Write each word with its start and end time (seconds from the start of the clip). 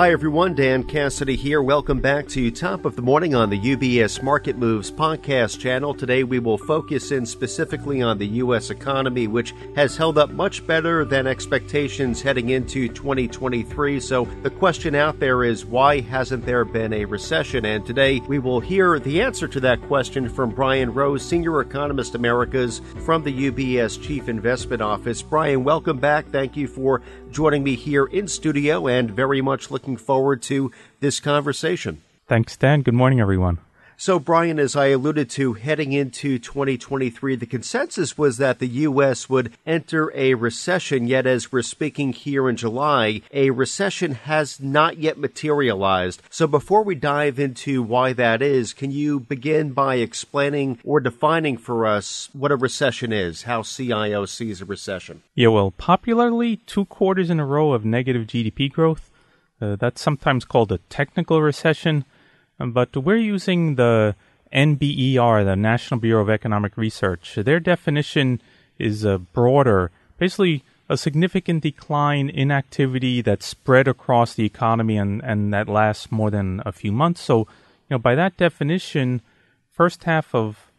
Hi, 0.00 0.12
everyone. 0.12 0.54
Dan 0.54 0.84
Cassidy 0.84 1.36
here. 1.36 1.60
Welcome 1.60 2.00
back 2.00 2.26
to 2.28 2.50
Top 2.50 2.86
of 2.86 2.96
the 2.96 3.02
Morning 3.02 3.34
on 3.34 3.50
the 3.50 3.60
UBS 3.60 4.22
Market 4.22 4.56
Moves 4.56 4.90
podcast 4.90 5.60
channel. 5.60 5.92
Today, 5.92 6.24
we 6.24 6.38
will 6.38 6.56
focus 6.56 7.10
in 7.10 7.26
specifically 7.26 8.00
on 8.00 8.16
the 8.16 8.26
U.S. 8.28 8.70
economy, 8.70 9.26
which 9.26 9.52
has 9.76 9.98
held 9.98 10.16
up 10.16 10.30
much 10.30 10.66
better 10.66 11.04
than 11.04 11.26
expectations 11.26 12.22
heading 12.22 12.48
into 12.48 12.88
2023. 12.88 14.00
So, 14.00 14.24
the 14.42 14.48
question 14.48 14.94
out 14.94 15.20
there 15.20 15.44
is 15.44 15.66
why 15.66 16.00
hasn't 16.00 16.46
there 16.46 16.64
been 16.64 16.94
a 16.94 17.04
recession? 17.04 17.66
And 17.66 17.84
today, 17.84 18.20
we 18.20 18.38
will 18.38 18.60
hear 18.60 18.98
the 18.98 19.20
answer 19.20 19.48
to 19.48 19.60
that 19.60 19.82
question 19.82 20.30
from 20.30 20.48
Brian 20.48 20.94
Rose, 20.94 21.22
Senior 21.22 21.60
Economist 21.60 22.14
Americas 22.14 22.80
from 23.04 23.22
the 23.22 23.50
UBS 23.50 24.02
Chief 24.02 24.30
Investment 24.30 24.80
Office. 24.80 25.20
Brian, 25.20 25.62
welcome 25.62 25.98
back. 25.98 26.26
Thank 26.30 26.56
you 26.56 26.68
for 26.68 27.02
joining 27.30 27.62
me 27.62 27.76
here 27.76 28.06
in 28.06 28.28
studio 28.28 28.86
and 28.86 29.10
very 29.10 29.40
much 29.40 29.70
looking 29.70 29.96
forward 29.96 30.42
to 30.42 30.70
this 31.00 31.20
conversation. 31.20 32.02
Thanks, 32.26 32.56
Dan. 32.56 32.82
Good 32.82 32.94
morning, 32.94 33.20
everyone. 33.20 33.58
So, 34.00 34.18
Brian, 34.18 34.58
as 34.58 34.76
I 34.76 34.86
alluded 34.86 35.28
to, 35.32 35.52
heading 35.52 35.92
into 35.92 36.38
2023, 36.38 37.36
the 37.36 37.44
consensus 37.44 38.16
was 38.16 38.38
that 38.38 38.58
the 38.58 38.66
U.S. 38.88 39.28
would 39.28 39.52
enter 39.66 40.10
a 40.16 40.32
recession. 40.32 41.06
Yet, 41.06 41.26
as 41.26 41.52
we're 41.52 41.60
speaking 41.60 42.14
here 42.14 42.48
in 42.48 42.56
July, 42.56 43.20
a 43.30 43.50
recession 43.50 44.12
has 44.12 44.58
not 44.58 44.96
yet 44.96 45.18
materialized. 45.18 46.22
So, 46.30 46.46
before 46.46 46.82
we 46.82 46.94
dive 46.94 47.38
into 47.38 47.82
why 47.82 48.14
that 48.14 48.40
is, 48.40 48.72
can 48.72 48.90
you 48.90 49.20
begin 49.20 49.72
by 49.72 49.96
explaining 49.96 50.78
or 50.82 51.00
defining 51.00 51.58
for 51.58 51.86
us 51.86 52.30
what 52.32 52.50
a 52.50 52.56
recession 52.56 53.12
is, 53.12 53.42
how 53.42 53.60
CIO 53.60 54.24
sees 54.24 54.62
a 54.62 54.64
recession? 54.64 55.20
Yeah, 55.34 55.48
well, 55.48 55.72
popularly, 55.72 56.56
two 56.56 56.86
quarters 56.86 57.28
in 57.28 57.38
a 57.38 57.44
row 57.44 57.74
of 57.74 57.84
negative 57.84 58.26
GDP 58.26 58.72
growth. 58.72 59.10
Uh, 59.60 59.76
that's 59.76 60.00
sometimes 60.00 60.46
called 60.46 60.72
a 60.72 60.78
technical 60.88 61.42
recession 61.42 62.06
but 62.68 62.96
we're 62.96 63.16
using 63.16 63.76
the 63.76 64.14
NBER, 64.52 65.44
the 65.44 65.56
National 65.56 66.00
Bureau 66.00 66.22
of 66.22 66.30
Economic 66.30 66.76
Research. 66.76 67.36
Their 67.36 67.60
definition 67.60 68.40
is 68.78 69.06
uh, 69.06 69.18
broader, 69.18 69.90
basically 70.18 70.64
a 70.88 70.96
significant 70.96 71.62
decline 71.62 72.28
in 72.28 72.50
activity 72.50 73.22
that 73.22 73.42
spread 73.42 73.86
across 73.86 74.34
the 74.34 74.44
economy 74.44 74.96
and, 74.96 75.22
and 75.22 75.54
that 75.54 75.68
lasts 75.68 76.10
more 76.10 76.30
than 76.30 76.60
a 76.66 76.72
few 76.72 76.90
months. 76.90 77.20
So, 77.20 77.38
you 77.88 77.90
know, 77.90 77.98
by 77.98 78.14
that 78.16 78.36
definition, 78.36 79.22
first 79.70 80.04
half 80.04 80.34
of 80.34 80.70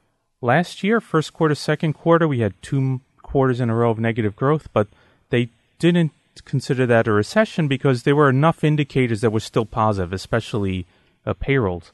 last 0.41 0.83
year, 0.83 0.99
first 0.99 1.33
quarter, 1.33 1.55
second 1.55 1.93
quarter, 1.93 2.27
we 2.27 2.39
had 2.39 2.61
two 2.61 2.99
quarters 3.21 3.61
in 3.61 3.69
a 3.69 3.75
row 3.75 3.89
of 3.89 3.99
negative 3.99 4.35
growth, 4.35 4.67
but 4.73 4.87
they 5.29 5.49
didn't 5.79 6.11
consider 6.43 6.85
that 6.85 7.07
a 7.07 7.11
recession 7.11 7.69
because 7.69 8.03
there 8.03 8.15
were 8.15 8.29
enough 8.29 8.63
indicators 8.63 9.21
that 9.21 9.31
were 9.31 9.39
still 9.39 9.65
positive, 9.65 10.11
especially 10.11 10.85
uh, 11.25 11.33
payrolls. 11.33 11.91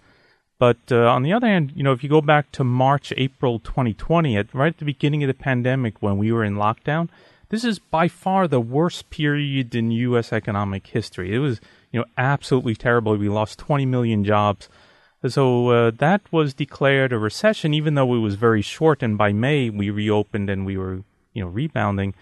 But 0.60 0.78
uh, 0.92 1.08
on 1.08 1.24
the 1.24 1.34
other 1.34 1.48
hand, 1.48 1.74
you 1.76 1.84
know, 1.84 1.92
if 1.92 2.04
you 2.04 2.10
go 2.10 2.22
back 2.22 2.52
to 2.54 2.64
March, 2.64 3.14
April 3.16 3.60
2020, 3.60 4.36
at 4.36 4.54
right 4.54 4.74
at 4.74 4.80
the 4.80 4.86
beginning 4.86 5.24
of 5.24 5.28
the 5.28 5.34
pandemic 5.34 6.02
when 6.02 6.18
we 6.18 6.32
were 6.32 6.44
in 6.44 6.56
lockdown, 6.56 7.10
this 7.50 7.64
is 7.64 7.80
by 7.80 8.08
far 8.08 8.48
the 8.48 8.60
worst 8.60 9.10
period 9.10 9.76
in 9.76 9.92
U.S. 9.92 10.34
economic 10.34 10.88
history. 10.88 11.34
It 11.34 11.40
was, 11.40 11.62
you 11.92 12.00
know, 12.00 12.06
absolutely 12.18 12.76
terrible. 12.76 13.16
We 13.16 13.30
lost 13.30 13.60
20 13.60 13.86
million 13.86 14.24
jobs. 14.24 14.68
So 15.28 15.70
uh, 15.70 15.92
that 15.98 16.22
was 16.32 16.54
declared 16.54 17.14
a 17.14 17.18
recession, 17.18 17.74
even 17.74 17.96
though 17.96 18.14
it 18.16 18.20
was 18.20 18.36
very 18.36 18.62
short. 18.62 19.02
And 19.02 19.18
by 19.18 19.34
May, 19.34 19.70
we 19.70 19.90
reopened 19.90 20.50
and 20.50 20.66
we 20.66 20.78
were, 20.78 21.04
you 21.34 21.44
know, 21.44 21.48
rebounding. 21.48 22.16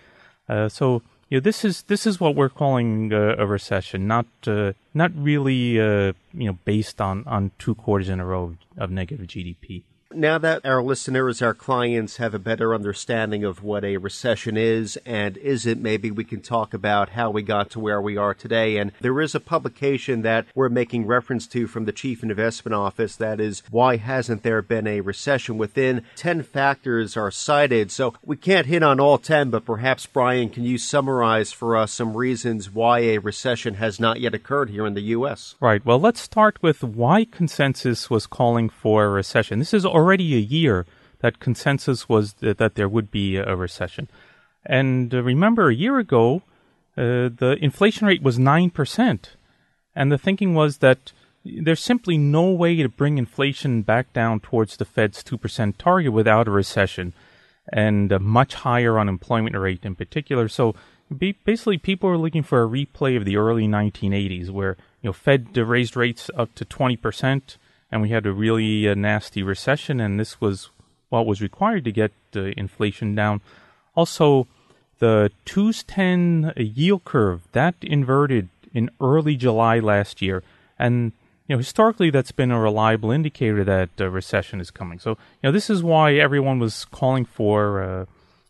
Uh, 0.48 0.70
so 0.70 1.02
you 1.30 1.38
know, 1.38 1.42
this 1.42 1.66
is 1.66 1.84
this 1.84 2.06
is 2.06 2.20
what 2.20 2.36
we're 2.36 2.50
calling 2.50 3.12
a 3.12 3.46
recession, 3.46 4.08
not 4.08 4.28
uh, 4.46 4.74
not 4.94 5.12
really 5.16 5.80
uh, 5.80 6.14
you 6.34 6.48
know 6.48 6.58
based 6.66 7.02
on 7.02 7.24
on 7.26 7.52
two 7.58 7.74
quarters 7.76 8.10
in 8.10 8.20
a 8.20 8.26
row 8.26 8.56
of 8.78 8.92
negative 8.92 9.28
GDP. 9.28 9.84
Now 10.16 10.38
that 10.38 10.66
our 10.66 10.82
listeners, 10.82 11.42
our 11.42 11.54
clients 11.54 12.16
have 12.18 12.34
a 12.34 12.40
better 12.40 12.74
understanding 12.74 13.44
of 13.44 13.62
what 13.62 13.84
a 13.84 13.98
recession 13.98 14.56
is 14.56 14.98
and 15.06 15.36
isn't, 15.36 15.82
maybe 15.82 16.10
we 16.10 16.24
can 16.24 16.40
talk 16.42 16.74
about 16.74 17.10
how 17.10 17.30
we 17.30 17.44
got 17.44 17.70
to 17.72 17.82
where 17.82 18.02
we 18.02 18.16
are 18.16 18.34
today. 18.34 18.78
And 18.78 18.94
there 19.02 19.20
is 19.20 19.36
a 19.36 19.42
publication 19.42 20.22
that 20.22 20.46
we're 20.56 20.70
making 20.70 21.06
reference 21.06 21.48
to 21.48 21.68
from 21.68 21.84
the 21.84 21.92
Chief 21.92 22.24
Investment 22.24 22.74
Office 22.74 23.18
that 23.18 23.42
is 23.42 23.62
Why 23.70 23.98
Hasn't 23.98 24.44
There 24.44 24.62
Been 24.62 24.88
a 24.88 25.02
Recession? 25.02 25.58
Within 25.58 26.06
10 26.16 26.44
factors 26.44 27.18
are 27.18 27.30
cited. 27.30 27.92
So 27.92 28.14
we 28.24 28.38
can't 28.38 28.68
hit 28.68 28.84
on 28.84 29.02
all 29.02 29.18
10, 29.18 29.50
but 29.50 29.66
perhaps, 29.66 30.06
Brian, 30.06 30.50
can 30.50 30.64
you 30.64 30.78
summarize 30.78 31.52
for 31.52 31.76
us 31.76 31.92
some 31.92 32.16
reasons 32.16 32.72
why 32.72 33.00
a 33.00 33.18
recession 33.18 33.74
has 33.74 34.00
not 34.00 34.22
yet 34.22 34.34
occurred 34.34 34.70
here 34.70 34.86
in 34.86 34.94
the 34.94 35.02
U.S.? 35.02 35.56
Right. 35.60 35.86
Well, 35.86 36.00
let's 36.00 36.22
start 36.22 36.58
with 36.62 36.86
why 36.86 37.26
consensus 37.26 38.10
was 38.10 38.28
calling 38.28 38.70
for 38.70 39.04
a 39.04 39.10
recession. 39.10 39.60
This 39.60 39.74
is 39.74 39.86
already 39.86 40.05
a 40.14 40.40
year 40.40 40.86
that 41.20 41.40
consensus 41.40 42.08
was 42.08 42.34
that, 42.36 42.58
that 42.58 42.76
there 42.76 42.90
would 42.90 43.12
be 43.12 43.38
a 43.38 43.56
recession. 43.56 44.10
And 44.66 45.14
uh, 45.14 45.22
remember, 45.22 45.70
a 45.70 45.76
year 45.76 46.00
ago, 46.00 46.44
uh, 46.98 47.30
the 47.30 47.58
inflation 47.62 48.08
rate 48.08 48.24
was 48.24 48.38
9%. 48.38 49.20
And 49.96 50.12
the 50.12 50.18
thinking 50.18 50.54
was 50.54 50.78
that 50.80 51.12
there's 51.44 51.84
simply 51.84 52.18
no 52.18 52.50
way 52.50 52.76
to 52.78 52.90
bring 52.90 53.18
inflation 53.18 53.84
back 53.84 54.12
down 54.14 54.40
towards 54.40 54.78
the 54.78 54.86
Fed's 54.86 55.24
2% 55.24 55.78
target 55.78 56.12
without 56.12 56.48
a 56.48 56.52
recession 56.52 57.14
and 57.72 58.12
a 58.12 58.20
much 58.20 58.56
higher 58.56 59.00
unemployment 59.00 59.56
rate 59.56 59.84
in 59.84 59.96
particular. 59.96 60.48
So 60.48 60.76
basically, 61.18 61.78
people 61.78 62.10
were 62.10 62.18
looking 62.18 62.44
for 62.44 62.64
a 62.64 62.68
replay 62.68 63.16
of 63.18 63.26
the 63.26 63.38
early 63.38 63.68
1980s 63.68 64.50
where 64.50 64.78
you 65.02 65.10
know 65.10 65.14
Fed 65.14 65.56
raised 65.56 65.96
rates 65.96 66.30
up 66.36 66.54
to 66.56 66.66
20% 66.66 67.58
and 67.92 68.02
we 68.02 68.10
had 68.10 68.26
a 68.26 68.32
really 68.32 68.88
uh, 68.88 68.96
nasty 68.96 69.44
recession, 69.44 70.00
and 70.00 70.20
this 70.20 70.42
was 70.42 70.70
what 71.10 71.26
was 71.26 71.42
required 71.42 71.86
to 71.86 71.92
get 71.92 72.12
uh, 72.36 72.42
inflation 72.58 73.16
down. 73.16 73.42
Also, 73.96 74.48
the 75.00 75.32
210 75.46 76.54
yield 76.58 77.04
curve 77.06 77.42
that 77.52 77.76
inverted 77.82 78.50
in 78.74 78.90
early 79.00 79.36
July 79.36 79.80
last 79.80 80.22
year, 80.22 80.44
and 80.78 81.14
you 81.48 81.56
know 81.56 81.58
historically 81.58 82.10
that's 82.10 82.32
been 82.32 82.52
a 82.52 82.60
reliable 82.60 83.12
indicator 83.12 83.64
that 83.64 83.90
a 84.00 84.10
recession 84.10 84.60
is 84.60 84.72
coming. 84.72 85.00
So 85.00 85.12
you 85.12 85.44
know 85.44 85.52
this 85.52 85.70
is 85.70 85.84
why 85.84 86.16
everyone 86.16 86.60
was 86.60 86.86
calling 86.86 87.26
for 87.26 87.82
uh, 87.82 88.06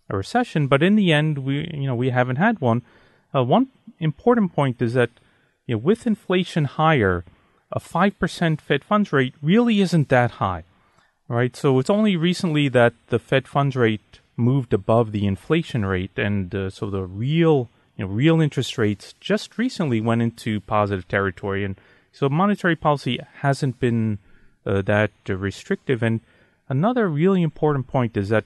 a 0.09 0.17
recession, 0.17 0.67
but 0.67 0.83
in 0.83 0.95
the 0.95 1.11
end, 1.11 1.39
we 1.39 1.69
you 1.73 1.87
know 1.87 1.95
we 1.95 2.09
haven't 2.09 2.37
had 2.37 2.61
one. 2.61 2.83
Uh, 3.33 3.43
one 3.43 3.67
important 3.99 4.53
point 4.53 4.81
is 4.81 4.93
that 4.93 5.09
you 5.67 5.75
know, 5.75 5.79
with 5.79 6.07
inflation 6.07 6.65
higher, 6.65 7.25
a 7.75 7.79
5% 7.79 8.61
Fed 8.61 8.83
funds 8.83 9.11
rate 9.11 9.33
really 9.41 9.81
isn't 9.81 10.07
that 10.09 10.31
high, 10.31 10.63
right? 11.27 11.55
So 11.55 11.77
it's 11.77 11.89
only 11.89 12.15
recently 12.15 12.69
that 12.69 12.93
the 13.07 13.19
Fed 13.19 13.47
funds 13.47 13.75
rate 13.75 14.21
moved 14.37 14.73
above 14.73 15.11
the 15.11 15.27
inflation 15.27 15.85
rate, 15.85 16.17
and 16.17 16.55
uh, 16.55 16.69
so 16.69 16.89
the 16.89 17.03
real, 17.03 17.69
you 17.97 18.05
know, 18.05 18.11
real 18.11 18.39
interest 18.39 18.77
rates 18.77 19.13
just 19.19 19.57
recently 19.57 19.99
went 19.99 20.21
into 20.21 20.61
positive 20.61 21.07
territory, 21.07 21.65
and 21.65 21.75
so 22.13 22.29
monetary 22.29 22.77
policy 22.77 23.19
hasn't 23.41 23.79
been 23.79 24.19
uh, 24.65 24.81
that 24.83 25.11
restrictive. 25.27 26.01
And 26.01 26.21
another 26.69 27.09
really 27.09 27.43
important 27.43 27.87
point 27.87 28.15
is 28.15 28.29
that 28.29 28.45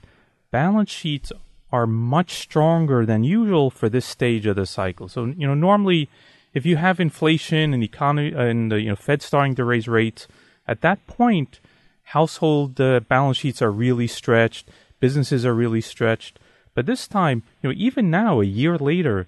balance 0.49 0.89
sheets 0.89 1.31
are 1.71 1.85
much 1.85 2.33
stronger 2.33 3.05
than 3.05 3.23
usual 3.23 3.69
for 3.69 3.89
this 3.89 4.07
stage 4.07 4.47
of 4.47 4.55
the 4.55 4.65
cycle. 4.65 5.07
So 5.07 5.25
you 5.25 5.47
know, 5.47 5.53
normally 5.53 6.09
if 6.53 6.65
you 6.65 6.77
have 6.77 6.99
inflation 6.99 7.73
and 7.73 7.81
the 7.81 7.87
economy 7.87 8.33
and 8.33 8.71
the 8.71 8.81
you 8.81 8.89
know 8.89 8.95
Fed 8.95 9.21
starting 9.21 9.55
to 9.55 9.63
raise 9.63 9.87
rates, 9.87 10.27
at 10.67 10.81
that 10.81 11.05
point, 11.07 11.59
household 12.03 12.79
uh, 12.79 12.99
balance 13.01 13.37
sheets 13.37 13.61
are 13.61 13.71
really 13.71 14.07
stretched, 14.07 14.69
businesses 14.99 15.45
are 15.45 15.53
really 15.53 15.81
stretched. 15.81 16.39
But 16.75 16.85
this 16.85 17.07
time, 17.07 17.43
you 17.61 17.69
know, 17.69 17.75
even 17.77 18.09
now, 18.09 18.41
a 18.41 18.45
year 18.45 18.77
later, 18.77 19.27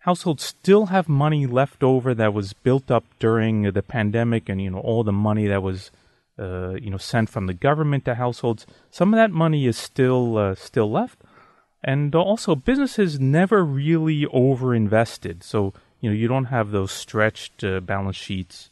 households 0.00 0.44
still 0.44 0.86
have 0.86 1.08
money 1.08 1.46
left 1.46 1.82
over 1.82 2.14
that 2.14 2.34
was 2.34 2.52
built 2.52 2.90
up 2.90 3.04
during 3.18 3.72
the 3.72 3.82
pandemic, 3.82 4.48
and 4.48 4.60
you 4.60 4.70
know 4.70 4.80
all 4.80 5.04
the 5.04 5.12
money 5.12 5.46
that 5.46 5.62
was 5.62 5.90
uh, 6.38 6.74
you 6.74 6.90
know 6.90 6.96
sent 6.96 7.28
from 7.28 7.46
the 7.46 7.54
government 7.54 8.04
to 8.04 8.14
households. 8.14 8.66
Some 8.90 9.12
of 9.12 9.18
that 9.18 9.30
money 9.30 9.66
is 9.66 9.76
still 9.76 10.38
uh, 10.38 10.54
still 10.54 10.90
left, 10.90 11.18
and 11.82 12.14
also 12.14 12.54
businesses 12.54 13.20
never 13.20 13.64
really 13.64 14.24
overinvested. 14.26 15.42
So 15.42 15.74
you 16.00 16.10
know 16.10 16.16
you 16.16 16.28
don't 16.28 16.46
have 16.46 16.70
those 16.70 16.92
stretched 16.92 17.64
uh, 17.64 17.80
balance 17.80 18.16
sheets 18.16 18.70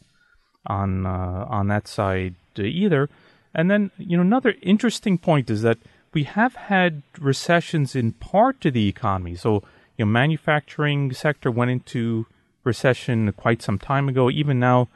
on 0.65 1.05
uh, 1.05 1.45
on 1.49 1.67
that 1.67 1.87
side 1.87 2.35
uh, 2.57 2.63
either. 2.63 3.09
And 3.53 3.71
then 3.71 3.91
you 3.97 4.17
know 4.17 4.21
another 4.21 4.55
interesting 4.61 5.17
point 5.17 5.49
is 5.49 5.61
that 5.61 5.77
we 6.13 6.23
have 6.23 6.55
had 6.55 7.03
recessions 7.19 7.95
in 7.95 8.13
part 8.13 8.61
to 8.61 8.71
the 8.71 8.87
economy. 8.87 9.35
So 9.35 9.63
you 9.97 10.05
know 10.05 10.11
manufacturing 10.11 11.13
sector 11.13 11.51
went 11.51 11.71
into 11.71 12.25
recession 12.63 13.31
quite 13.33 13.61
some 13.61 13.79
time 13.79 14.09
ago. 14.09 14.29
Even 14.29 14.59
now, 14.59 14.89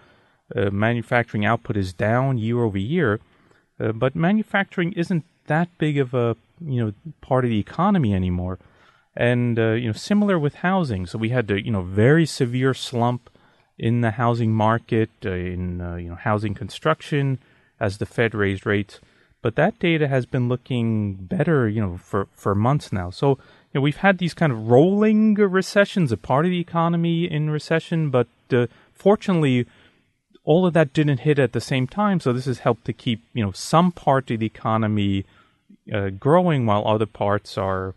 uh, 0.55 0.69
manufacturing 0.69 1.45
output 1.45 1.77
is 1.77 1.93
down 1.93 2.37
year 2.37 2.61
over 2.63 2.77
year, 2.77 3.19
uh, 3.79 3.91
but 3.91 4.15
manufacturing 4.15 4.93
isn't 4.93 5.23
that 5.47 5.69
big 5.77 5.97
of 5.97 6.13
a 6.13 6.35
you 6.63 6.85
know 6.85 6.93
part 7.21 7.43
of 7.43 7.49
the 7.49 7.59
economy 7.59 8.13
anymore 8.13 8.59
and 9.15 9.59
uh, 9.59 9.71
you 9.71 9.87
know 9.87 9.93
similar 9.93 10.39
with 10.39 10.55
housing 10.55 11.05
so 11.05 11.17
we 11.17 11.29
had 11.29 11.49
a 11.51 11.63
you 11.63 11.71
know 11.71 11.81
very 11.81 12.25
severe 12.25 12.73
slump 12.73 13.29
in 13.81 14.01
the 14.01 14.11
housing 14.11 14.53
market, 14.53 15.09
uh, 15.25 15.31
in 15.31 15.81
uh, 15.81 15.95
you 15.95 16.09
know 16.09 16.15
housing 16.15 16.53
construction, 16.53 17.39
as 17.79 17.97
the 17.97 18.05
Fed 18.05 18.35
raised 18.35 18.65
rates. 18.65 18.99
But 19.41 19.55
that 19.55 19.79
data 19.79 20.07
has 20.07 20.27
been 20.27 20.47
looking 20.47 21.15
better, 21.15 21.67
you 21.67 21.81
know, 21.81 21.97
for, 21.97 22.27
for 22.31 22.53
months 22.53 22.93
now. 22.93 23.09
So 23.09 23.29
you 23.29 23.79
know, 23.79 23.81
we've 23.81 23.97
had 23.97 24.19
these 24.19 24.35
kind 24.35 24.51
of 24.51 24.67
rolling 24.69 25.33
recessions, 25.33 26.11
a 26.11 26.17
part 26.17 26.45
of 26.45 26.51
the 26.51 26.59
economy 26.59 27.25
in 27.25 27.49
recession, 27.49 28.11
but 28.11 28.27
uh, 28.53 28.67
fortunately, 28.93 29.65
all 30.43 30.67
of 30.67 30.73
that 30.73 30.93
didn't 30.93 31.21
hit 31.21 31.39
at 31.39 31.53
the 31.53 31.61
same 31.61 31.87
time. 31.87 32.19
So 32.19 32.31
this 32.31 32.45
has 32.45 32.59
helped 32.59 32.85
to 32.85 32.93
keep 32.93 33.23
you 33.33 33.43
know 33.43 33.51
some 33.51 33.91
part 33.91 34.29
of 34.29 34.39
the 34.39 34.45
economy 34.45 35.25
uh, 35.91 36.09
growing 36.09 36.67
while 36.67 36.87
other 36.87 37.07
parts 37.07 37.57
are 37.57 37.95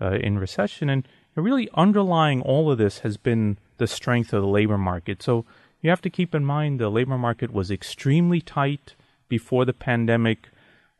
uh, 0.00 0.18
in 0.22 0.38
recession. 0.38 0.88
And 0.90 1.06
really 1.34 1.68
underlying 1.74 2.40
all 2.42 2.70
of 2.70 2.78
this 2.78 3.00
has 3.00 3.16
been 3.16 3.58
the 3.78 3.86
strength 3.86 4.32
of 4.32 4.42
the 4.42 4.48
labor 4.48 4.78
market. 4.78 5.22
So 5.22 5.44
you 5.82 5.90
have 5.90 6.02
to 6.02 6.10
keep 6.10 6.34
in 6.34 6.44
mind 6.44 6.80
the 6.80 6.88
labor 6.88 7.18
market 7.18 7.52
was 7.52 7.70
extremely 7.70 8.40
tight 8.40 8.94
before 9.28 9.64
the 9.64 9.72
pandemic. 9.72 10.48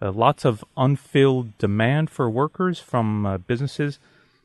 Uh, 0.00 0.12
lots 0.12 0.44
of 0.44 0.64
unfilled 0.76 1.56
demand 1.58 2.10
for 2.10 2.28
workers 2.28 2.78
from 2.78 3.25
uh, 3.25 3.38
businesses, 3.38 3.98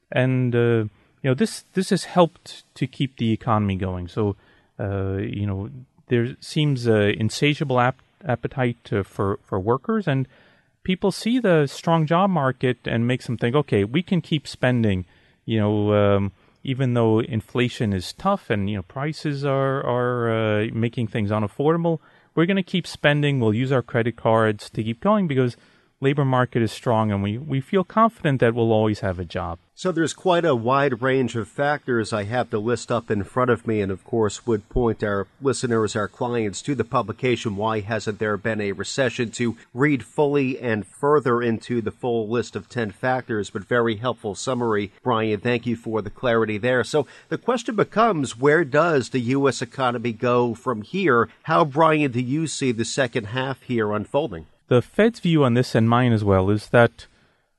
and 0.09 0.56
uh, 0.56 0.86
you 1.21 1.25
know 1.25 1.33
this 1.33 1.65
this 1.74 1.89
has 1.89 2.06
helped 2.06 2.63
to 2.74 2.88
keep 2.88 3.18
the 3.18 3.33
economy 3.33 3.75
going. 3.75 4.07
So 4.07 4.38
uh, 4.80 5.18
you 5.18 5.45
know 5.45 5.69
there 6.07 6.38
seems 6.39 6.86
an 6.86 7.09
insatiable 7.12 7.81
ap- 7.81 8.01
appetite 8.25 8.77
to, 8.86 9.03
for 9.03 9.39
for 9.44 9.59
workers, 9.59 10.07
and 10.07 10.25
people 10.83 11.12
see 11.12 11.39
the 11.39 11.68
strong 11.68 12.06
job 12.06 12.30
market 12.30 12.78
and 12.86 13.07
makes 13.07 13.25
them 13.25 13.38
think, 13.38 13.56
okay, 13.56 13.83
we 13.83 14.01
can 14.01 14.22
keep 14.22 14.48
spending. 14.48 15.06
You 15.45 15.60
know, 15.60 15.94
um, 15.94 16.31
even 16.63 16.94
though 16.94 17.19
inflation 17.19 17.94
is 17.94 18.13
tough 18.13 18.50
and 18.50 18.69
you 18.69 18.78
know 18.78 18.83
prices 18.83 19.44
are 19.44 19.83
are 19.83 20.30
uh, 20.30 20.68
making 20.74 21.07
things 21.07 21.31
unaffordable, 21.31 22.00
we're 22.36 22.45
going 22.45 22.57
to 22.57 22.63
keep 22.63 22.88
spending. 22.88 23.39
We'll 23.39 23.54
use 23.54 23.72
our 23.72 23.81
credit 23.81 24.16
cards 24.16 24.69
to 24.72 24.83
keep 24.83 25.01
going 25.01 25.28
because 25.28 25.57
labor 26.01 26.25
market 26.25 26.62
is 26.62 26.71
strong 26.71 27.12
and 27.12 27.24
we, 27.24 27.38
we 27.38 27.62
feel 27.62 27.83
confident 27.83 28.39
that 28.39 28.56
we'll 28.56 28.74
always 28.74 29.00
have 29.00 29.19
a 29.19 29.25
job. 29.25 29.59
So 29.81 29.92
there's 29.92 30.13
quite 30.13 30.45
a 30.45 30.53
wide 30.53 31.01
range 31.01 31.36
of 31.36 31.48
factors 31.48 32.13
I 32.13 32.25
have 32.25 32.51
to 32.51 32.59
list 32.59 32.92
up 32.92 33.09
in 33.09 33.24
front 33.24 33.50
of 33.50 33.65
me, 33.65 33.81
and 33.81 33.92
of 33.92 34.03
course 34.03 34.45
would 34.45 34.69
point 34.69 35.03
our 35.03 35.25
listeners, 35.42 35.95
our 35.95 36.07
clients, 36.07 36.62
to 36.63 36.75
the 36.75 36.83
publication 36.83 37.56
Why 37.56 37.80
Hasn't 37.80 38.19
There 38.19 38.38
Been 38.38 38.62
a 38.62 38.74
Recession 38.74 39.31
to 39.31 39.57
read 39.74 40.03
fully 40.03 40.59
and 40.59 40.86
further 40.86 41.42
into 41.42 41.81
the 41.81 41.89
full 41.89 42.30
list 42.30 42.56
of 42.56 42.69
10 42.69 42.92
factors, 42.92 43.50
but 43.50 43.63
very 43.63 43.95
helpful 43.95 44.36
summary. 44.36 44.92
Brian, 45.01 45.39
thank 45.39 45.65
you 45.65 45.75
for 45.75 46.03
the 46.03 46.12
clarity 46.12 46.59
there. 46.59 46.83
So 46.83 47.07
the 47.30 47.39
question 47.39 47.75
becomes 47.75 48.38
where 48.38 48.63
does 48.63 49.09
the 49.09 49.19
U.S. 49.19 49.63
economy 49.63 50.13
go 50.13 50.53
from 50.53 50.83
here? 50.83 51.27
How, 51.44 51.65
Brian, 51.65 52.12
do 52.12 52.21
you 52.21 52.45
see 52.45 52.71
the 52.71 52.86
second 52.86 53.27
half 53.27 53.63
here 53.63 53.92
unfolding? 53.94 54.45
The 54.72 54.82
Fed's 54.82 55.20
view 55.20 55.44
on 55.44 55.54
this 55.54 55.76
and 55.76 55.90
mine 55.90 56.14
as 56.14 56.24
well 56.24 56.50
is 56.50 56.70
that 56.70 57.06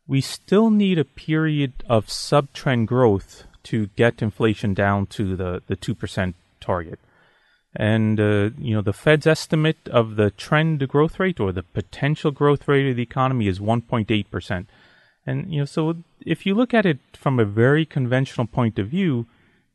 we 0.07 0.23
still 0.23 0.71
need 0.71 0.99
a 0.99 1.05
period 1.05 1.75
of 1.87 2.09
sub-trend 2.09 2.89
growth 2.89 3.45
to 3.65 3.89
get 3.97 4.23
inflation 4.23 4.73
down 4.73 5.05
to 5.09 5.37
the, 5.37 5.63
the 5.67 5.77
2% 5.77 6.33
target. 6.59 6.99
And, 7.77 8.19
uh, 8.19 8.49
you 8.57 8.75
know, 8.75 8.81
the 8.81 8.95
Fed's 8.95 9.27
estimate 9.27 9.77
of 9.91 10.17
the 10.17 10.31
trend 10.31 10.89
growth 10.89 11.21
rate 11.21 11.39
or 11.39 11.53
the 11.53 11.65
potential 11.65 12.31
growth 12.31 12.67
rate 12.67 12.89
of 12.89 12.97
the 12.97 13.03
economy 13.03 13.47
is 13.47 13.59
1.8%. 13.59 14.65
And, 15.27 15.53
you 15.53 15.59
know, 15.59 15.67
so 15.67 15.97
if 16.25 16.47
you 16.47 16.55
look 16.55 16.73
at 16.73 16.87
it 16.87 17.01
from 17.13 17.39
a 17.39 17.45
very 17.45 17.85
conventional 17.85 18.47
point 18.47 18.79
of 18.79 18.89
view, 18.89 19.27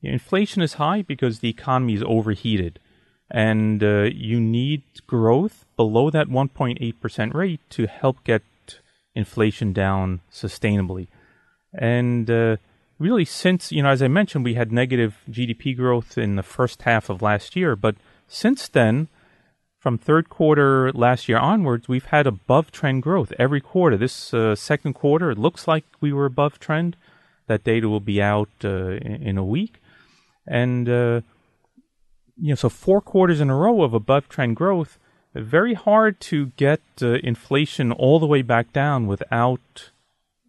inflation 0.01 0.63
is 0.63 0.81
high 0.81 1.03
because 1.03 1.37
the 1.37 1.49
economy 1.49 1.93
is 1.93 2.03
overheated. 2.03 2.79
And 3.29 3.83
uh, 3.83 4.09
you 4.13 4.39
need 4.39 4.83
growth 5.05 5.65
below 5.75 6.09
that 6.09 6.27
1.8% 6.27 7.33
rate 7.33 7.59
to 7.71 7.87
help 7.87 8.23
get 8.23 8.43
inflation 9.15 9.73
down 9.73 10.21
sustainably. 10.31 11.07
And 11.73 12.29
uh, 12.29 12.57
really, 12.99 13.25
since, 13.25 13.71
you 13.71 13.83
know, 13.83 13.89
as 13.89 14.01
I 14.01 14.07
mentioned, 14.07 14.45
we 14.45 14.53
had 14.53 14.71
negative 14.71 15.17
GDP 15.29 15.75
growth 15.75 16.17
in 16.17 16.35
the 16.35 16.43
first 16.43 16.83
half 16.83 17.09
of 17.09 17.21
last 17.21 17.55
year, 17.55 17.75
but 17.75 17.95
since 18.27 18.67
then, 18.67 19.07
from 19.79 19.97
third 19.97 20.29
quarter 20.29 20.91
last 20.91 21.29
year 21.29 21.37
onwards, 21.37 21.87
we've 21.87 22.05
had 22.05 22.27
above 22.27 22.71
trend 22.71 23.03
growth 23.03 23.31
every 23.39 23.61
quarter. 23.61 23.97
This 23.97 24.33
uh, 24.33 24.55
second 24.55 24.93
quarter, 24.93 25.31
it 25.31 25.37
looks 25.37 25.67
like 25.67 25.85
we 26.01 26.11
were 26.11 26.25
above 26.25 26.59
trend. 26.59 26.95
That 27.47 27.63
data 27.63 27.87
will 27.87 28.01
be 28.01 28.21
out 28.21 28.49
uh, 28.63 28.97
in, 28.97 29.21
in, 29.23 29.37
a 29.37 29.45
week. 29.45 29.79
And, 30.45 30.89
uh, 30.89 31.21
you 32.39 32.49
know, 32.49 32.55
so 32.55 32.69
four 32.69 33.01
quarters 33.01 33.41
in 33.41 33.49
a 33.49 33.55
row 33.55 33.83
of 33.83 33.93
above 33.93 34.29
trend 34.29 34.55
growth 34.55 34.99
very 35.33 35.73
hard 35.73 36.19
to 36.19 36.47
get 36.57 36.81
uh, 37.01 37.13
inflation 37.23 37.91
all 37.91 38.19
the 38.19 38.25
way 38.25 38.41
back 38.41 38.73
down 38.73 39.07
without 39.07 39.91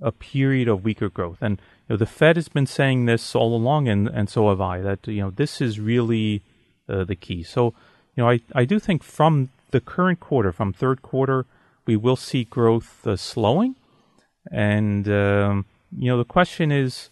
a 0.00 0.12
period 0.12 0.68
of 0.68 0.84
weaker 0.84 1.08
growth. 1.08 1.38
And 1.40 1.60
you 1.88 1.94
know, 1.94 1.96
the 1.96 2.06
Fed 2.06 2.36
has 2.36 2.48
been 2.48 2.66
saying 2.66 3.06
this 3.06 3.34
all 3.34 3.54
along, 3.54 3.88
and, 3.88 4.08
and 4.08 4.28
so 4.28 4.48
have 4.48 4.60
I, 4.60 4.80
that 4.80 5.06
you 5.06 5.20
know 5.22 5.30
this 5.30 5.60
is 5.60 5.80
really 5.80 6.42
uh, 6.88 7.04
the 7.04 7.16
key. 7.16 7.42
So 7.42 7.74
you 8.14 8.22
know, 8.22 8.30
I, 8.30 8.40
I 8.54 8.64
do 8.64 8.78
think 8.78 9.02
from 9.02 9.50
the 9.70 9.80
current 9.80 10.20
quarter, 10.20 10.52
from 10.52 10.72
third 10.72 11.02
quarter, 11.02 11.46
we 11.86 11.96
will 11.96 12.16
see 12.16 12.44
growth 12.44 13.06
uh, 13.06 13.16
slowing, 13.16 13.76
and 14.50 15.08
um, 15.08 15.66
you 15.96 16.10
know 16.10 16.18
the 16.18 16.24
question 16.24 16.70
is, 16.70 17.10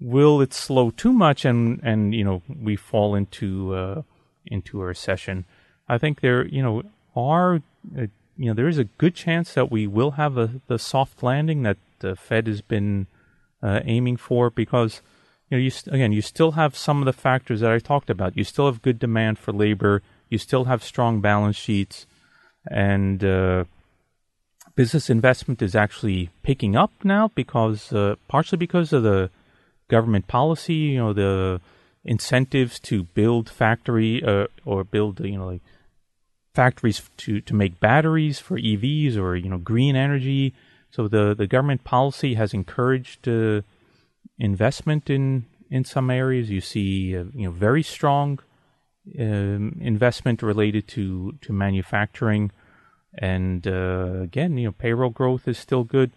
will 0.00 0.40
it 0.40 0.54
slow 0.54 0.90
too 0.90 1.12
much, 1.12 1.44
and 1.44 1.80
and 1.82 2.14
you 2.14 2.24
know 2.24 2.42
we 2.48 2.76
fall 2.76 3.14
into 3.14 3.74
uh, 3.74 4.02
into 4.46 4.80
a 4.80 4.86
recession? 4.86 5.44
I 5.88 5.98
think 5.98 6.20
there, 6.20 6.46
you 6.46 6.62
know, 6.62 6.82
are, 7.16 7.56
uh, 7.96 8.06
you 8.36 8.46
know, 8.46 8.54
there 8.54 8.68
is 8.68 8.78
a 8.78 8.84
good 8.84 9.14
chance 9.14 9.54
that 9.54 9.70
we 9.70 9.86
will 9.86 10.12
have 10.12 10.36
a, 10.36 10.60
the 10.66 10.78
soft 10.78 11.22
landing 11.22 11.62
that 11.62 11.78
the 12.00 12.14
Fed 12.14 12.46
has 12.46 12.60
been 12.60 13.06
uh, 13.62 13.80
aiming 13.84 14.18
for 14.18 14.50
because, 14.50 15.00
you 15.48 15.56
know, 15.56 15.62
you 15.62 15.70
st- 15.70 15.94
again, 15.94 16.12
you 16.12 16.22
still 16.22 16.52
have 16.52 16.76
some 16.76 17.00
of 17.00 17.06
the 17.06 17.12
factors 17.12 17.60
that 17.60 17.72
I 17.72 17.78
talked 17.78 18.10
about. 18.10 18.36
You 18.36 18.44
still 18.44 18.66
have 18.66 18.82
good 18.82 18.98
demand 18.98 19.38
for 19.38 19.52
labor. 19.52 20.02
You 20.28 20.38
still 20.38 20.64
have 20.64 20.84
strong 20.84 21.22
balance 21.22 21.56
sheets, 21.56 22.06
and 22.70 23.24
uh, 23.24 23.64
business 24.76 25.08
investment 25.08 25.62
is 25.62 25.74
actually 25.74 26.28
picking 26.42 26.76
up 26.76 26.92
now 27.02 27.32
because 27.34 27.92
uh, 27.94 28.16
partially 28.28 28.58
because 28.58 28.92
of 28.92 29.02
the 29.02 29.30
government 29.88 30.28
policy. 30.28 30.74
You 30.74 30.98
know, 30.98 31.12
the 31.12 31.60
incentives 32.04 32.78
to 32.80 33.04
build 33.04 33.48
factory 33.50 34.22
uh, 34.22 34.46
or 34.64 34.84
build, 34.84 35.20
you 35.20 35.38
know, 35.38 35.46
like 35.46 35.62
factories 36.54 37.08
to, 37.16 37.40
to 37.40 37.54
make 37.54 37.78
batteries 37.78 38.40
for 38.40 38.58
EVs 38.58 39.16
or 39.16 39.36
you 39.36 39.48
know 39.48 39.58
green 39.58 39.94
energy. 39.94 40.54
So 40.90 41.06
the, 41.06 41.32
the 41.32 41.46
government 41.46 41.84
policy 41.84 42.34
has 42.34 42.54
encouraged 42.54 43.28
uh, 43.28 43.62
investment 44.38 45.10
in 45.10 45.46
in 45.70 45.84
some 45.84 46.10
areas. 46.10 46.50
You 46.50 46.60
see 46.60 47.16
uh, 47.16 47.24
you 47.34 47.44
know 47.44 47.52
very 47.52 47.82
strong 47.82 48.40
um, 49.20 49.78
investment 49.80 50.42
related 50.42 50.88
to 50.88 51.38
to 51.42 51.52
manufacturing, 51.52 52.50
and 53.16 53.66
uh, 53.66 54.22
again 54.22 54.58
you 54.58 54.66
know 54.66 54.72
payroll 54.72 55.10
growth 55.10 55.46
is 55.46 55.58
still 55.58 55.84
good. 55.84 56.10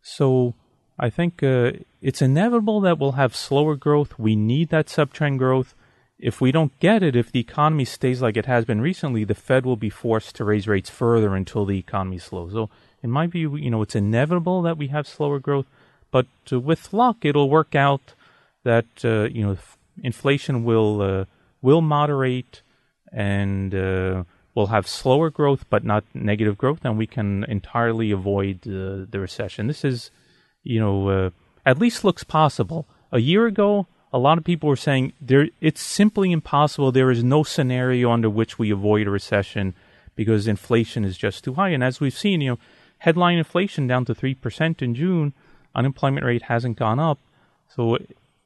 So 0.00 0.54
I 0.98 1.10
think 1.10 1.42
uh, 1.42 1.72
it's 2.00 2.22
inevitable 2.22 2.80
that 2.82 2.98
we'll 2.98 3.12
have 3.12 3.34
slower 3.34 3.76
growth. 3.76 4.18
We 4.18 4.36
need 4.36 4.68
that 4.68 4.86
subtrend 4.86 5.38
growth 5.38 5.74
if 6.18 6.40
we 6.40 6.52
don't 6.52 6.78
get 6.78 7.02
it, 7.02 7.16
if 7.16 7.32
the 7.32 7.40
economy 7.40 7.84
stays 7.84 8.22
like 8.22 8.36
it 8.36 8.46
has 8.46 8.64
been 8.64 8.80
recently, 8.80 9.24
the 9.24 9.34
Fed 9.34 9.66
will 9.66 9.76
be 9.76 9.90
forced 9.90 10.34
to 10.36 10.44
raise 10.44 10.68
rates 10.68 10.88
further 10.88 11.34
until 11.34 11.64
the 11.64 11.78
economy 11.78 12.18
slows. 12.18 12.52
So, 12.52 12.70
in 13.02 13.10
my 13.10 13.26
view, 13.26 13.56
you 13.56 13.70
know, 13.70 13.82
it's 13.82 13.94
inevitable 13.96 14.62
that 14.62 14.78
we 14.78 14.86
have 14.88 15.06
slower 15.06 15.38
growth, 15.38 15.66
but 16.10 16.26
uh, 16.50 16.60
with 16.60 16.92
luck, 16.92 17.24
it'll 17.24 17.50
work 17.50 17.74
out 17.74 18.14
that 18.62 18.86
uh, 19.04 19.24
you 19.24 19.44
know 19.44 19.58
inflation 20.02 20.64
will 20.64 21.02
uh, 21.02 21.24
will 21.60 21.82
moderate 21.82 22.62
and 23.12 23.74
uh, 23.74 24.24
we'll 24.54 24.68
have 24.68 24.88
slower 24.88 25.30
growth, 25.30 25.66
but 25.68 25.84
not 25.84 26.04
negative 26.14 26.56
growth, 26.56 26.84
and 26.84 26.96
we 26.96 27.06
can 27.06 27.44
entirely 27.44 28.10
avoid 28.10 28.66
uh, 28.66 29.04
the 29.10 29.18
recession. 29.20 29.66
This 29.66 29.84
is, 29.84 30.10
you 30.64 30.80
know, 30.80 31.08
uh, 31.08 31.30
at 31.64 31.78
least 31.78 32.04
looks 32.04 32.24
possible. 32.24 32.86
A 33.12 33.20
year 33.20 33.46
ago, 33.46 33.86
a 34.12 34.18
lot 34.18 34.38
of 34.38 34.44
people 34.44 34.68
were 34.68 34.76
saying 34.76 35.12
there 35.20 35.48
it's 35.60 35.80
simply 35.82 36.32
impossible. 36.32 36.90
There 36.90 37.10
is 37.10 37.22
no 37.22 37.42
scenario 37.42 38.10
under 38.10 38.30
which 38.30 38.58
we 38.58 38.70
avoid 38.70 39.06
a 39.06 39.10
recession 39.10 39.74
because 40.16 40.48
inflation 40.48 41.04
is 41.04 41.16
just 41.16 41.44
too 41.44 41.54
high. 41.54 41.70
And 41.70 41.84
as 41.84 42.00
we've 42.00 42.16
seen, 42.16 42.40
you 42.40 42.52
know, 42.52 42.58
headline 42.98 43.38
inflation 43.38 43.86
down 43.86 44.04
to 44.06 44.14
three 44.14 44.34
percent 44.34 44.82
in 44.82 44.94
June, 44.94 45.32
unemployment 45.74 46.26
rate 46.26 46.42
hasn't 46.42 46.78
gone 46.78 46.98
up. 46.98 47.18
So 47.74 47.98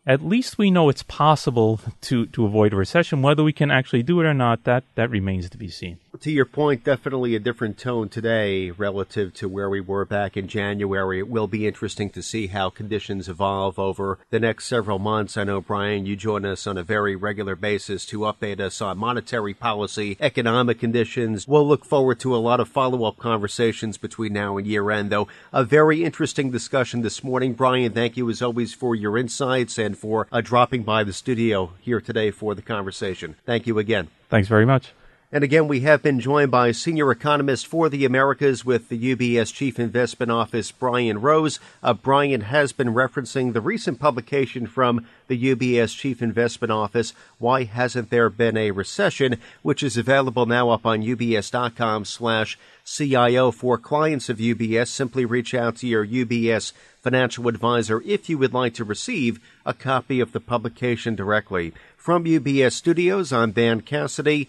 at 0.06 0.24
least 0.24 0.56
we 0.56 0.70
know 0.70 0.88
it's 0.88 1.02
possible 1.02 1.80
to, 2.02 2.26
to 2.26 2.46
avoid 2.46 2.72
a 2.72 2.76
recession. 2.76 3.22
Whether 3.22 3.44
we 3.44 3.52
can 3.52 3.70
actually 3.70 4.02
do 4.02 4.20
it 4.20 4.26
or 4.26 4.34
not, 4.34 4.64
that, 4.64 4.84
that 4.94 5.10
remains 5.10 5.50
to 5.50 5.58
be 5.58 5.68
seen. 5.68 5.98
To 6.22 6.30
your 6.30 6.44
point, 6.44 6.84
definitely 6.84 7.34
a 7.34 7.40
different 7.40 7.78
tone 7.78 8.08
today 8.08 8.70
relative 8.70 9.32
to 9.34 9.48
where 9.48 9.70
we 9.70 9.80
were 9.80 10.04
back 10.04 10.36
in 10.36 10.48
January. 10.48 11.18
It 11.18 11.28
will 11.28 11.46
be 11.46 11.66
interesting 11.66 12.10
to 12.10 12.22
see 12.22 12.48
how 12.48 12.70
conditions 12.70 13.28
evolve 13.28 13.78
over 13.78 14.18
the 14.30 14.40
next 14.40 14.66
several 14.66 14.98
months. 14.98 15.36
I 15.36 15.44
know, 15.44 15.60
Brian, 15.60 16.06
you 16.06 16.16
join 16.16 16.44
us 16.44 16.66
on 16.66 16.76
a 16.76 16.82
very 16.82 17.16
regular 17.16 17.56
basis 17.56 18.04
to 18.06 18.20
update 18.20 18.60
us 18.60 18.80
on 18.80 18.98
monetary 18.98 19.54
policy, 19.54 20.16
economic 20.20 20.80
conditions. 20.80 21.46
We'll 21.46 21.66
look 21.66 21.84
forward 21.84 22.20
to 22.20 22.34
a 22.34 22.38
lot 22.38 22.60
of 22.60 22.68
follow 22.68 23.04
up 23.04 23.18
conversations 23.18 23.98
between 23.98 24.32
now 24.32 24.56
and 24.56 24.66
year 24.66 24.90
end, 24.90 25.10
though. 25.10 25.28
A 25.52 25.64
very 25.64 26.04
interesting 26.04 26.50
discussion 26.50 27.02
this 27.02 27.22
morning. 27.22 27.54
Brian, 27.54 27.92
thank 27.92 28.16
you 28.16 28.28
as 28.30 28.42
always 28.42 28.74
for 28.74 28.94
your 28.94 29.16
insights 29.16 29.78
and 29.78 29.96
for 29.96 30.26
uh, 30.32 30.40
dropping 30.40 30.82
by 30.82 31.04
the 31.04 31.12
studio 31.12 31.72
here 31.80 32.00
today 32.00 32.30
for 32.30 32.54
the 32.54 32.62
conversation. 32.62 33.36
Thank 33.46 33.66
you 33.66 33.78
again. 33.78 34.08
Thanks 34.28 34.48
very 34.48 34.66
much. 34.66 34.92
And 35.30 35.44
again, 35.44 35.68
we 35.68 35.80
have 35.80 36.02
been 36.02 36.20
joined 36.20 36.50
by 36.50 36.72
senior 36.72 37.10
economist 37.10 37.66
for 37.66 37.90
the 37.90 38.06
Americas 38.06 38.64
with 38.64 38.88
the 38.88 39.14
UBS 39.14 39.52
Chief 39.52 39.78
Investment 39.78 40.32
Office, 40.32 40.72
Brian 40.72 41.20
Rose. 41.20 41.60
Uh, 41.82 41.92
Brian 41.92 42.40
has 42.40 42.72
been 42.72 42.94
referencing 42.94 43.52
the 43.52 43.60
recent 43.60 44.00
publication 44.00 44.66
from 44.66 45.06
the 45.26 45.54
UBS 45.54 45.94
Chief 45.94 46.22
Investment 46.22 46.72
Office, 46.72 47.12
Why 47.36 47.64
Hasn't 47.64 48.08
There 48.08 48.30
Been 48.30 48.56
a 48.56 48.70
Recession, 48.70 49.36
which 49.60 49.82
is 49.82 49.98
available 49.98 50.46
now 50.46 50.70
up 50.70 50.86
on 50.86 51.02
ubs.com 51.02 52.06
slash 52.06 52.58
CIO 52.86 53.50
for 53.50 53.76
clients 53.76 54.30
of 54.30 54.38
UBS. 54.38 54.88
Simply 54.88 55.26
reach 55.26 55.52
out 55.52 55.76
to 55.76 55.86
your 55.86 56.06
UBS 56.06 56.72
financial 57.02 57.48
advisor 57.48 58.02
if 58.06 58.30
you 58.30 58.38
would 58.38 58.54
like 58.54 58.72
to 58.72 58.84
receive 58.84 59.40
a 59.66 59.74
copy 59.74 60.20
of 60.20 60.32
the 60.32 60.40
publication 60.40 61.14
directly. 61.14 61.74
From 61.98 62.24
UBS 62.24 62.72
Studios, 62.72 63.30
I'm 63.30 63.52
Dan 63.52 63.82
Cassidy. 63.82 64.48